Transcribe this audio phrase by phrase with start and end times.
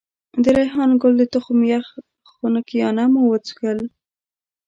[0.43, 1.85] د ریحان ګل د تخم یخ
[2.33, 3.79] خنکيانه مو وڅښل.